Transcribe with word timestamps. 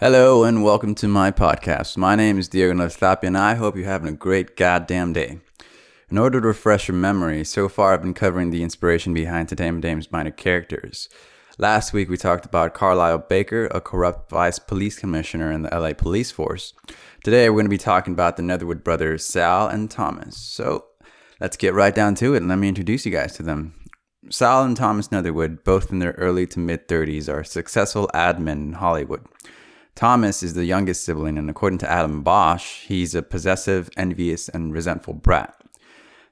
Hello 0.00 0.44
and 0.44 0.64
welcome 0.64 0.94
to 0.94 1.06
my 1.06 1.30
podcast. 1.30 1.98
My 1.98 2.16
name 2.16 2.38
is 2.38 2.48
Diego 2.48 2.72
Noslapia 2.72 3.24
and 3.24 3.36
I 3.36 3.52
hope 3.52 3.76
you're 3.76 3.84
having 3.84 4.08
a 4.08 4.16
great 4.16 4.56
goddamn 4.56 5.12
day. 5.12 5.40
In 6.10 6.16
order 6.16 6.40
to 6.40 6.46
refresh 6.46 6.88
your 6.88 6.96
memory, 6.96 7.44
so 7.44 7.68
far 7.68 7.92
I've 7.92 8.00
been 8.00 8.14
covering 8.14 8.48
the 8.48 8.62
inspiration 8.62 9.12
behind 9.12 9.50
Titanium 9.50 9.82
Dame's 9.82 10.10
minor 10.10 10.30
characters. 10.30 11.10
Last 11.58 11.92
week 11.92 12.08
we 12.08 12.16
talked 12.16 12.46
about 12.46 12.72
Carlisle 12.72 13.26
Baker, 13.28 13.66
a 13.66 13.82
corrupt 13.82 14.30
vice 14.30 14.58
police 14.58 14.98
commissioner 14.98 15.52
in 15.52 15.60
the 15.60 15.78
LA 15.78 15.92
police 15.92 16.30
force. 16.30 16.72
Today 17.22 17.50
we're 17.50 17.56
going 17.56 17.66
to 17.66 17.68
be 17.68 17.76
talking 17.76 18.14
about 18.14 18.38
the 18.38 18.42
Netherwood 18.42 18.82
brothers, 18.82 19.26
Sal 19.26 19.68
and 19.68 19.90
Thomas. 19.90 20.34
So 20.38 20.86
let's 21.42 21.58
get 21.58 21.74
right 21.74 21.94
down 21.94 22.14
to 22.14 22.32
it 22.32 22.38
and 22.38 22.48
let 22.48 22.56
me 22.56 22.70
introduce 22.70 23.04
you 23.04 23.12
guys 23.12 23.34
to 23.34 23.42
them. 23.42 23.74
Sal 24.30 24.64
and 24.64 24.78
Thomas 24.78 25.12
Netherwood, 25.12 25.62
both 25.62 25.92
in 25.92 25.98
their 25.98 26.12
early 26.12 26.46
to 26.46 26.58
mid 26.58 26.88
30s, 26.88 27.30
are 27.30 27.44
successful 27.44 28.08
admin 28.14 28.52
in 28.52 28.72
Hollywood. 28.72 29.26
Thomas 30.00 30.42
is 30.42 30.54
the 30.54 30.64
youngest 30.64 31.04
sibling, 31.04 31.36
and 31.36 31.50
according 31.50 31.78
to 31.80 31.90
Adam 31.90 32.22
Bosch, 32.22 32.86
he's 32.86 33.14
a 33.14 33.20
possessive, 33.20 33.90
envious, 33.98 34.48
and 34.48 34.72
resentful 34.72 35.12
brat. 35.12 35.54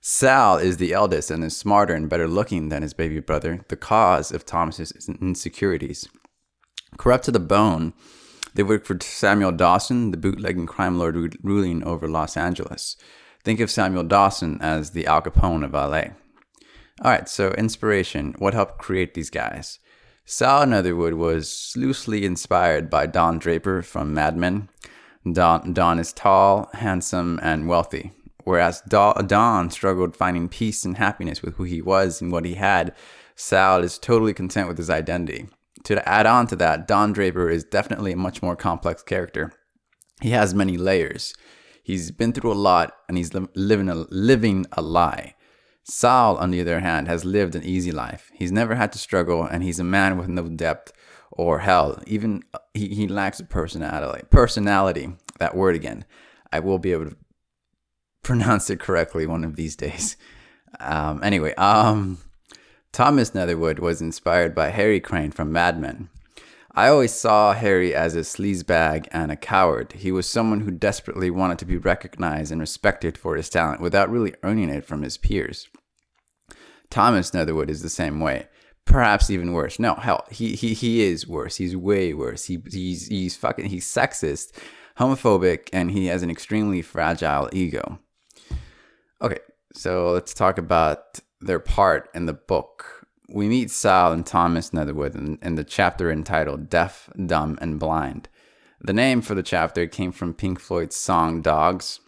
Sal 0.00 0.56
is 0.56 0.78
the 0.78 0.94
eldest 0.94 1.30
and 1.30 1.44
is 1.44 1.54
smarter 1.54 1.92
and 1.92 2.08
better 2.08 2.26
looking 2.26 2.70
than 2.70 2.80
his 2.80 2.94
baby 2.94 3.20
brother, 3.20 3.60
the 3.68 3.76
cause 3.76 4.32
of 4.32 4.46
Thomas's 4.46 5.10
insecurities. 5.20 6.08
Corrupt 6.96 7.26
to 7.26 7.30
the 7.30 7.38
bone, 7.38 7.92
they 8.54 8.62
work 8.62 8.86
for 8.86 8.96
Samuel 9.02 9.52
Dawson, 9.52 10.12
the 10.12 10.16
bootlegging 10.16 10.64
crime 10.64 10.98
lord 10.98 11.36
ruling 11.42 11.84
over 11.84 12.08
Los 12.08 12.38
Angeles. 12.38 12.96
Think 13.44 13.60
of 13.60 13.70
Samuel 13.70 14.04
Dawson 14.04 14.58
as 14.62 14.92
the 14.92 15.06
Al 15.06 15.20
Capone 15.20 15.62
of 15.62 15.74
LA. 15.74 16.14
All 17.02 17.10
right, 17.10 17.28
so 17.28 17.50
inspiration. 17.50 18.34
What 18.38 18.54
helped 18.54 18.78
create 18.78 19.12
these 19.12 19.28
guys? 19.28 19.78
Sal 20.30 20.66
Netherwood 20.66 21.14
was 21.14 21.72
loosely 21.74 22.26
inspired 22.26 22.90
by 22.90 23.06
Don 23.06 23.38
Draper 23.38 23.80
from 23.80 24.12
Mad 24.12 24.36
Men. 24.36 24.68
Don, 25.32 25.72
Don 25.72 25.98
is 25.98 26.12
tall, 26.12 26.68
handsome, 26.74 27.40
and 27.42 27.66
wealthy, 27.66 28.12
whereas 28.44 28.82
Don 28.82 29.70
struggled 29.70 30.14
finding 30.14 30.50
peace 30.50 30.84
and 30.84 30.98
happiness 30.98 31.40
with 31.40 31.54
who 31.54 31.64
he 31.64 31.80
was 31.80 32.20
and 32.20 32.30
what 32.30 32.44
he 32.44 32.56
had. 32.56 32.94
Sal 33.36 33.82
is 33.82 33.98
totally 33.98 34.34
content 34.34 34.68
with 34.68 34.76
his 34.76 34.90
identity. 34.90 35.48
To 35.84 36.06
add 36.06 36.26
on 36.26 36.46
to 36.48 36.56
that, 36.56 36.86
Don 36.86 37.14
Draper 37.14 37.48
is 37.48 37.64
definitely 37.64 38.12
a 38.12 38.16
much 38.16 38.42
more 38.42 38.54
complex 38.54 39.02
character. 39.02 39.54
He 40.20 40.32
has 40.32 40.52
many 40.52 40.76
layers. 40.76 41.32
He's 41.82 42.10
been 42.10 42.34
through 42.34 42.52
a 42.52 42.64
lot 42.68 42.92
and 43.08 43.16
he's 43.16 43.32
living 43.32 43.88
a, 43.88 43.94
living 44.10 44.66
a 44.72 44.82
lie. 44.82 45.36
Sal, 45.88 46.36
on 46.36 46.50
the 46.50 46.60
other 46.60 46.80
hand, 46.80 47.08
has 47.08 47.24
lived 47.24 47.54
an 47.54 47.64
easy 47.64 47.90
life. 47.90 48.30
He's 48.34 48.52
never 48.52 48.74
had 48.74 48.92
to 48.92 48.98
struggle, 48.98 49.42
and 49.42 49.62
he's 49.62 49.80
a 49.80 49.84
man 49.84 50.18
with 50.18 50.28
no 50.28 50.46
depth 50.48 50.92
or 51.32 51.60
hell. 51.60 52.02
Even 52.06 52.42
he, 52.74 52.88
he 52.88 53.08
lacks 53.08 53.40
a 53.40 53.44
personality. 53.44 54.24
Personality, 54.30 55.14
that 55.38 55.56
word 55.56 55.74
again. 55.74 56.04
I 56.52 56.60
will 56.60 56.78
be 56.78 56.92
able 56.92 57.06
to 57.06 57.16
pronounce 58.22 58.68
it 58.68 58.80
correctly 58.80 59.26
one 59.26 59.44
of 59.44 59.56
these 59.56 59.76
days. 59.76 60.16
Um, 60.80 61.22
anyway, 61.24 61.54
um, 61.54 62.18
Thomas 62.92 63.34
Netherwood 63.34 63.78
was 63.78 64.02
inspired 64.02 64.54
by 64.54 64.68
Harry 64.68 65.00
Crane 65.00 65.30
from 65.30 65.50
Mad 65.50 65.80
Men. 65.80 66.10
I 66.74 66.88
always 66.88 67.12
saw 67.12 67.54
Harry 67.54 67.94
as 67.94 68.14
a 68.14 68.20
sleazebag 68.20 69.08
and 69.10 69.32
a 69.32 69.36
coward. 69.36 69.92
He 69.92 70.12
was 70.12 70.28
someone 70.28 70.60
who 70.60 70.70
desperately 70.70 71.30
wanted 71.30 71.58
to 71.60 71.64
be 71.64 71.76
recognized 71.76 72.52
and 72.52 72.60
respected 72.60 73.16
for 73.16 73.36
his 73.36 73.48
talent 73.48 73.80
without 73.80 74.10
really 74.10 74.34
earning 74.42 74.68
it 74.68 74.84
from 74.84 75.02
his 75.02 75.16
peers. 75.16 75.68
Thomas 76.90 77.34
Netherwood 77.34 77.70
is 77.70 77.82
the 77.82 77.88
same 77.88 78.20
way. 78.20 78.48
Perhaps 78.84 79.30
even 79.30 79.52
worse. 79.52 79.78
No, 79.78 79.94
hell, 79.94 80.24
he 80.30 80.54
he 80.54 80.72
he 80.72 81.02
is 81.02 81.26
worse. 81.26 81.56
He's 81.56 81.76
way 81.76 82.14
worse. 82.14 82.46
He 82.46 82.58
he's 82.70 83.08
he's 83.08 83.36
fucking 83.36 83.66
he's 83.66 83.86
sexist, 83.86 84.52
homophobic, 84.98 85.68
and 85.74 85.90
he 85.90 86.06
has 86.06 86.22
an 86.22 86.30
extremely 86.30 86.80
fragile 86.80 87.50
ego. 87.52 87.98
Okay, 89.20 89.40
so 89.74 90.12
let's 90.12 90.32
talk 90.32 90.56
about 90.56 91.20
their 91.40 91.58
part 91.60 92.08
in 92.14 92.24
the 92.26 92.32
book. 92.32 92.97
We 93.30 93.46
meet 93.46 93.70
Sal 93.70 94.12
and 94.12 94.24
Thomas 94.24 94.72
Netherwood 94.72 95.14
in, 95.14 95.38
in 95.42 95.54
the 95.54 95.64
chapter 95.64 96.10
entitled 96.10 96.70
Deaf, 96.70 97.10
Dumb, 97.26 97.58
and 97.60 97.78
Blind. 97.78 98.28
The 98.80 98.94
name 98.94 99.20
for 99.20 99.34
the 99.34 99.42
chapter 99.42 99.86
came 99.86 100.12
from 100.12 100.32
Pink 100.32 100.58
Floyd's 100.58 100.96
song 100.96 101.42
Dogs. 101.42 102.00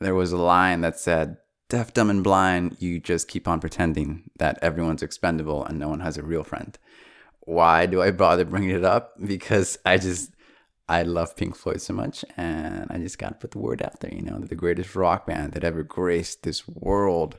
There 0.00 0.16
was 0.16 0.32
a 0.32 0.36
line 0.36 0.80
that 0.80 0.98
said, 0.98 1.36
deaf, 1.68 1.94
dumb, 1.94 2.10
and 2.10 2.24
blind, 2.24 2.76
you 2.80 2.98
just 2.98 3.28
keep 3.28 3.46
on 3.46 3.60
pretending 3.60 4.30
that 4.38 4.58
everyone's 4.62 5.02
expendable 5.02 5.64
and 5.64 5.78
no 5.78 5.88
one 5.88 6.00
has 6.00 6.16
a 6.16 6.24
real 6.24 6.42
friend. 6.42 6.76
Why 7.40 7.86
do 7.86 8.02
I 8.02 8.10
bother 8.10 8.44
bringing 8.44 8.70
it 8.70 8.84
up? 8.84 9.12
Because 9.24 9.78
I 9.84 9.98
just, 9.98 10.32
I 10.88 11.04
love 11.04 11.36
Pink 11.36 11.56
Floyd 11.56 11.82
so 11.82 11.92
much, 11.92 12.24
and 12.36 12.86
I 12.90 12.98
just 12.98 13.18
got 13.18 13.28
to 13.28 13.34
put 13.34 13.52
the 13.52 13.58
word 13.58 13.80
out 13.80 14.00
there. 14.00 14.12
You 14.12 14.22
know, 14.22 14.38
they're 14.38 14.48
the 14.48 14.54
greatest 14.54 14.96
rock 14.96 15.26
band 15.26 15.52
that 15.52 15.62
ever 15.62 15.82
graced 15.82 16.42
this 16.42 16.66
world. 16.66 17.38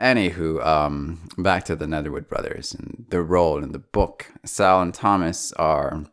Anywho, 0.00 0.64
um, 0.64 1.28
back 1.36 1.64
to 1.64 1.76
the 1.76 1.86
Netherwood 1.86 2.28
brothers 2.28 2.74
and 2.74 3.04
their 3.10 3.22
role 3.22 3.62
in 3.62 3.72
the 3.72 3.78
book. 3.78 4.32
Sal 4.44 4.80
and 4.80 4.94
Thomas 4.94 5.52
are 5.52 6.04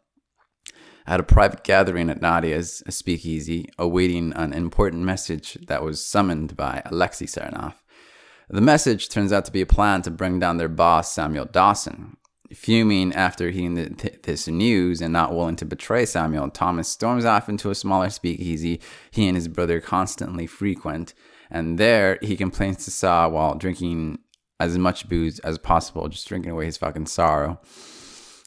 at 1.08 1.20
a 1.20 1.24
private 1.24 1.64
gathering 1.64 2.10
at 2.10 2.22
Nadia's 2.22 2.84
a 2.86 2.92
speakeasy, 2.92 3.70
awaiting 3.80 4.34
an 4.34 4.54
important 4.54 5.04
message 5.04 5.58
that 5.68 5.82
was 5.84 6.06
summoned 6.06 6.56
by 6.56 6.82
Alexei 6.86 7.26
Saranov. 7.26 7.74
The 8.50 8.62
message 8.62 9.10
turns 9.10 9.32
out 9.32 9.46
to 9.46 9.52
be 9.52 9.62
a 9.62 9.66
plan 9.66 10.02
to 10.04 10.12
bring 10.12 10.40
down 10.40 10.58
their 10.58 10.68
boss, 10.68 11.14
Samuel 11.14 11.46
Dawson. 11.46 12.18
Fuming 12.54 13.14
after 13.14 13.52
hearing 13.52 13.76
this 14.24 14.48
news 14.48 15.02
and 15.02 15.14
not 15.14 15.34
willing 15.34 15.56
to 15.58 15.66
betray 15.66 16.06
Samuel, 16.06 16.50
Thomas 16.50 16.88
storms 16.88 17.26
off 17.26 17.48
into 17.48 17.70
a 17.70 17.76
smaller 17.76 18.10
speakeasy 18.10 18.82
he 19.12 19.28
and 19.28 19.38
his 19.38 19.48
brother 19.48 19.80
constantly 19.80 20.48
frequent, 20.48 21.14
and 21.50 21.78
there 21.78 22.18
he 22.22 22.36
complains 22.36 22.86
to 22.86 22.92
Sal 22.92 23.32
while 23.32 23.56
drinking 23.56 24.20
as 24.60 24.78
much 24.78 25.08
booze 25.08 25.40
as 25.40 25.58
possible, 25.58 26.08
just 26.10 26.28
drinking 26.28 26.52
away 26.52 26.66
his 26.66 26.78
fucking 26.78 27.06
sorrow. 27.06 27.60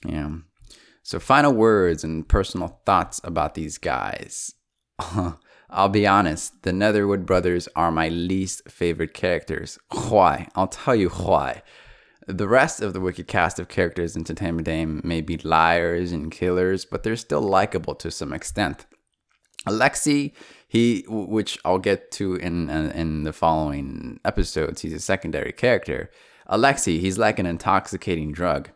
Yeah. 0.05 0.31
So, 1.03 1.19
final 1.19 1.53
words 1.53 2.05
and 2.05 2.29
personal 2.29 2.81
thoughts 2.87 3.21
about 3.25 3.55
these 3.55 3.79
guys. 3.79 4.55
I'll 5.71 5.89
be 5.89 6.07
honest, 6.07 6.63
the 6.63 6.73
Netherwood 6.73 7.25
brothers 7.25 7.67
are 7.75 7.91
my 7.91 8.09
least 8.09 8.71
favorite 8.71 9.15
characters. 9.15 9.79
Why? 9.91 10.49
I'll 10.55 10.69
tell 10.69 10.95
you 10.95 11.09
why. 11.09 11.63
The 12.29 12.47
rest 12.47 12.83
of 12.83 12.93
the 12.93 13.01
wicked 13.01 13.27
cast 13.27 13.59
of 13.59 13.69
characters 13.69 14.15
in 14.15 14.23
Titanium 14.23 14.63
Dame 14.63 15.01
may 15.03 15.23
be 15.23 15.39
liars 15.39 16.13
and 16.13 16.31
killers, 16.31 16.85
but 16.85 17.03
they're 17.03 17.17
still 17.17 17.41
likable 17.41 17.95
to 17.97 18.11
some 18.11 18.33
extent. 18.33 18.87
Alexei, 19.67 20.33
he, 20.67 21.05
which 21.09 21.59
I'll 21.65 21.79
get 21.79 22.11
to 22.13 22.35
in 22.35 22.71
uh, 22.71 22.93
in 22.95 23.25
the 23.25 23.33
following 23.33 24.21
episodes, 24.25 24.83
he's 24.83 24.95
a 24.95 25.01
secondary 25.01 25.53
character. 25.53 26.11
Alexei, 26.47 26.99
he's 26.99 27.19
like 27.19 27.39
an 27.39 27.47
intoxicating 27.47 28.33
drug. 28.33 28.71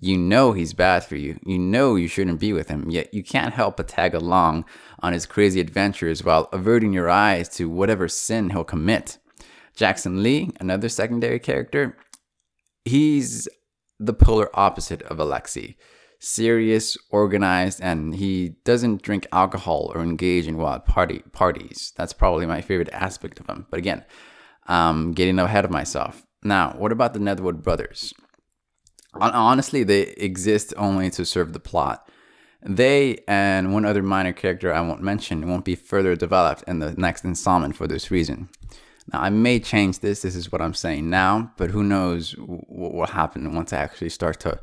You 0.00 0.18
know 0.18 0.52
he's 0.52 0.72
bad 0.72 1.04
for 1.04 1.16
you. 1.16 1.38
You 1.46 1.58
know 1.58 1.94
you 1.94 2.08
shouldn't 2.08 2.40
be 2.40 2.52
with 2.52 2.68
him, 2.68 2.90
yet 2.90 3.14
you 3.14 3.22
can't 3.22 3.54
help 3.54 3.76
but 3.76 3.88
tag 3.88 4.14
along 4.14 4.64
on 5.00 5.12
his 5.12 5.24
crazy 5.24 5.60
adventures 5.60 6.24
while 6.24 6.48
averting 6.52 6.92
your 6.92 7.08
eyes 7.08 7.48
to 7.50 7.70
whatever 7.70 8.08
sin 8.08 8.50
he'll 8.50 8.64
commit. 8.64 9.18
Jackson 9.76 10.22
Lee, 10.22 10.50
another 10.60 10.88
secondary 10.88 11.38
character, 11.38 11.96
he's 12.84 13.48
the 13.98 14.12
polar 14.12 14.50
opposite 14.54 15.02
of 15.02 15.18
Alexei. 15.18 15.76
Serious, 16.24 16.96
organized, 17.10 17.82
and 17.82 18.14
he 18.14 18.54
doesn't 18.64 19.02
drink 19.02 19.26
alcohol 19.30 19.92
or 19.94 20.00
engage 20.00 20.46
in 20.46 20.56
wild 20.56 20.86
party 20.86 21.18
parties. 21.32 21.92
That's 21.98 22.14
probably 22.14 22.46
my 22.46 22.62
favorite 22.62 22.88
aspect 22.94 23.40
of 23.40 23.46
him. 23.46 23.66
But 23.68 23.78
again, 23.78 24.06
I'm 24.66 25.12
getting 25.12 25.38
ahead 25.38 25.66
of 25.66 25.70
myself. 25.70 26.24
Now, 26.42 26.76
what 26.78 26.92
about 26.92 27.12
the 27.12 27.20
Netherwood 27.20 27.62
brothers? 27.62 28.14
honestly, 29.12 29.82
they 29.82 30.14
exist 30.16 30.72
only 30.78 31.10
to 31.10 31.26
serve 31.26 31.52
the 31.52 31.60
plot. 31.60 32.08
They 32.62 33.18
and 33.28 33.74
one 33.74 33.84
other 33.84 34.02
minor 34.02 34.32
character 34.32 34.72
I 34.72 34.80
won't 34.80 35.02
mention 35.02 35.46
won't 35.46 35.66
be 35.66 35.74
further 35.74 36.16
developed 36.16 36.64
in 36.66 36.78
the 36.78 36.94
next 36.94 37.26
installment 37.26 37.76
for 37.76 37.86
this 37.86 38.10
reason. 38.10 38.48
Now, 39.12 39.20
I 39.20 39.28
may 39.28 39.60
change 39.60 39.98
this, 39.98 40.22
this 40.22 40.34
is 40.34 40.50
what 40.50 40.62
I'm 40.62 40.72
saying 40.72 41.10
now, 41.10 41.52
but 41.58 41.70
who 41.70 41.84
knows 41.84 42.34
what 42.38 42.94
will 42.94 43.06
happen 43.08 43.54
once 43.54 43.74
I 43.74 43.76
actually 43.76 44.08
start 44.08 44.40
to 44.40 44.58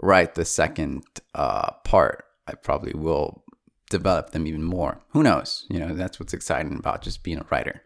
write 0.00 0.34
the 0.34 0.44
second 0.44 1.04
uh, 1.34 1.72
part. 1.84 2.24
I 2.46 2.54
probably 2.54 2.92
will 2.94 3.44
develop 3.90 4.30
them 4.30 4.46
even 4.46 4.62
more. 4.62 5.00
Who 5.10 5.22
knows? 5.22 5.66
You 5.70 5.78
know, 5.80 5.94
that's 5.94 6.18
what's 6.18 6.34
exciting 6.34 6.78
about 6.78 7.02
just 7.02 7.22
being 7.22 7.38
a 7.38 7.46
writer. 7.50 7.82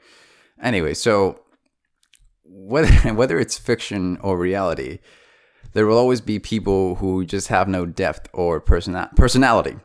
Anyway, 0.62 0.94
so 0.94 1.43
whether 2.44 2.88
whether 3.14 3.38
it's 3.38 3.58
fiction 3.58 4.19
or 4.20 4.38
reality, 4.38 4.99
there 5.72 5.87
will 5.87 5.99
always 5.99 6.20
be 6.20 6.38
people 6.38 6.96
who 6.96 7.25
just 7.25 7.49
have 7.49 7.69
no 7.69 7.87
depth 7.87 8.28
or 8.32 8.60
persona- 8.60 9.10
personality. 9.16 9.76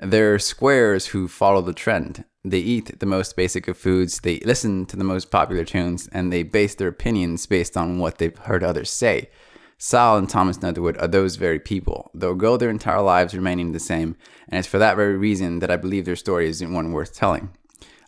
They're 0.00 0.38
squares 0.38 1.06
who 1.06 1.26
follow 1.26 1.62
the 1.62 1.72
trend. 1.72 2.24
They 2.44 2.58
eat 2.58 3.00
the 3.00 3.06
most 3.06 3.34
basic 3.34 3.66
of 3.66 3.76
foods, 3.76 4.20
they 4.20 4.38
listen 4.40 4.86
to 4.86 4.96
the 4.96 5.02
most 5.04 5.32
popular 5.32 5.64
tunes, 5.64 6.08
and 6.12 6.32
they 6.32 6.44
base 6.44 6.76
their 6.76 6.88
opinions 6.88 7.44
based 7.46 7.76
on 7.76 7.98
what 7.98 8.18
they've 8.18 8.38
heard 8.38 8.62
others 8.62 8.90
say. 8.90 9.30
Sal 9.78 10.16
and 10.16 10.28
Thomas 10.28 10.62
Netherwood 10.62 10.96
are 10.98 11.08
those 11.08 11.36
very 11.36 11.58
people. 11.60 12.10
They'll 12.14 12.34
go 12.34 12.56
their 12.56 12.70
entire 12.70 13.02
lives 13.02 13.34
remaining 13.34 13.72
the 13.72 13.80
same, 13.80 14.16
and 14.48 14.58
it's 14.58 14.68
for 14.68 14.78
that 14.78 14.96
very 14.96 15.16
reason 15.16 15.58
that 15.58 15.70
I 15.70 15.76
believe 15.76 16.04
their 16.04 16.16
story 16.16 16.48
isn't 16.48 16.72
one 16.72 16.92
worth 16.92 17.14
telling. 17.14 17.50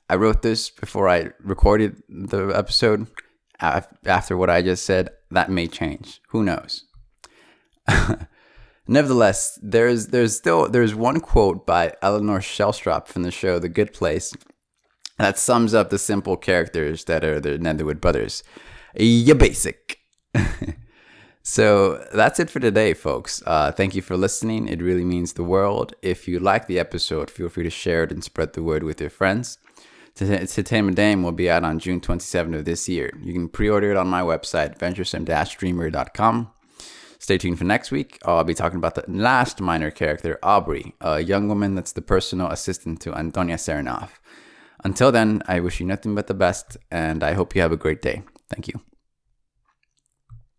I 0.08 0.16
wrote 0.16 0.42
this 0.42 0.70
before 0.70 1.08
I 1.08 1.30
recorded 1.40 2.02
the 2.08 2.48
episode. 2.48 3.06
After 3.60 4.36
what 4.36 4.50
I 4.50 4.62
just 4.62 4.84
said, 4.86 5.10
that 5.30 5.50
may 5.50 5.66
change. 5.66 6.20
Who 6.28 6.44
knows? 6.44 6.84
Nevertheless, 8.86 9.58
there's 9.62 10.06
there's 10.06 10.36
still 10.36 10.68
there's 10.68 10.94
one 10.94 11.20
quote 11.20 11.66
by 11.66 11.92
Eleanor 12.00 12.38
Shellstrop 12.38 13.08
from 13.08 13.24
the 13.24 13.30
show 13.30 13.58
The 13.58 13.68
Good 13.68 13.92
Place 13.92 14.32
that 15.18 15.36
sums 15.36 15.74
up 15.74 15.90
the 15.90 15.98
simple 15.98 16.36
characters 16.36 17.04
that 17.04 17.24
are 17.24 17.40
the 17.40 17.58
Netherwood 17.58 18.00
brothers. 18.00 18.42
You 18.96 19.34
basic. 19.34 19.97
So 21.42 22.06
that's 22.12 22.40
it 22.40 22.50
for 22.50 22.60
today, 22.60 22.94
folks. 22.94 23.42
Uh, 23.46 23.72
thank 23.72 23.94
you 23.94 24.02
for 24.02 24.16
listening. 24.16 24.68
It 24.68 24.82
really 24.82 25.04
means 25.04 25.32
the 25.32 25.44
world. 25.44 25.94
If 26.02 26.28
you 26.28 26.38
like 26.38 26.66
the 26.66 26.78
episode, 26.78 27.30
feel 27.30 27.48
free 27.48 27.64
to 27.64 27.70
share 27.70 28.04
it 28.04 28.12
and 28.12 28.22
spread 28.22 28.52
the 28.52 28.62
word 28.62 28.82
with 28.82 29.00
your 29.00 29.10
friends. 29.10 29.58
Titanium 30.14 30.94
Dame 30.94 31.22
will 31.22 31.32
be 31.32 31.48
out 31.48 31.62
on 31.64 31.78
June 31.78 32.00
27th 32.00 32.58
of 32.58 32.64
this 32.64 32.88
year. 32.88 33.10
You 33.22 33.32
can 33.32 33.48
pre-order 33.48 33.92
it 33.92 33.96
on 33.96 34.08
my 34.08 34.22
website, 34.22 34.76
venturesome-dreamer.com. 34.78 36.50
Stay 37.20 37.38
tuned 37.38 37.58
for 37.58 37.64
next 37.64 37.90
week. 37.90 38.18
I'll 38.24 38.44
be 38.44 38.54
talking 38.54 38.78
about 38.78 38.94
the 38.94 39.04
last 39.08 39.60
minor 39.60 39.90
character, 39.90 40.38
Aubrey, 40.42 40.94
a 41.00 41.20
young 41.20 41.48
woman 41.48 41.74
that's 41.74 41.92
the 41.92 42.02
personal 42.02 42.48
assistant 42.48 43.00
to 43.02 43.14
Antonia 43.14 43.56
Serenov. 43.56 44.10
Until 44.84 45.10
then, 45.10 45.42
I 45.46 45.60
wish 45.60 45.80
you 45.80 45.86
nothing 45.86 46.14
but 46.14 46.28
the 46.28 46.34
best, 46.34 46.76
and 46.90 47.22
I 47.22 47.32
hope 47.32 47.54
you 47.54 47.62
have 47.62 47.72
a 47.72 47.76
great 47.76 48.02
day. 48.02 48.22
Thank 48.48 48.68
you. 48.68 48.80